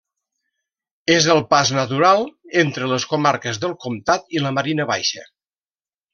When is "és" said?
1.15-1.27